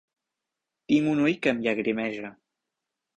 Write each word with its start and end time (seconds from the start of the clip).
Tinc 0.93 1.09
un 1.11 1.21
ull 1.25 1.35
que 1.43 1.53
em 1.57 1.59
llagrimeja. 1.65 2.33